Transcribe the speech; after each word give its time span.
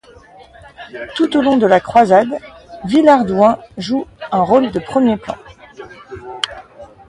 Tout 1.15 1.37
au 1.37 1.41
long 1.43 1.57
de 1.57 1.67
la 1.67 1.79
croisade, 1.79 2.27
Villehardouin 2.85 3.59
joue 3.77 4.07
un 4.31 4.41
rôle 4.41 4.71
de 4.71 4.79
premier 4.79 5.15
plan. 5.15 5.35